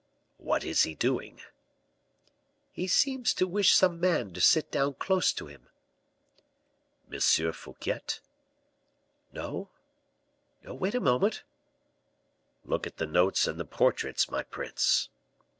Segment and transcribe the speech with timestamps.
[0.37, 1.41] "What is he doing?"
[2.71, 5.67] "He seems to wish some man to sit down close to him."
[7.13, 7.19] "M.
[7.21, 7.99] Fouquet?"
[9.31, 9.69] "No,
[10.63, 11.43] no; wait a moment"
[12.65, 15.09] "Look at the notes and the portraits, my prince."